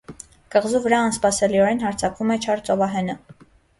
[0.53, 3.19] Կղզու վրա անսպասելիորեն հարձակվում է չար ծովահենը։